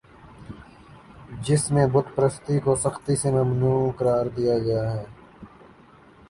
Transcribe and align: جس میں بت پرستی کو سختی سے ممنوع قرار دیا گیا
جس 1.43 1.63
میں 1.71 1.85
بت 1.87 2.07
پرستی 2.15 2.59
کو 2.59 2.75
سختی 2.75 3.15
سے 3.15 3.31
ممنوع 3.31 3.91
قرار 3.97 4.25
دیا 4.37 4.57
گیا 4.59 4.83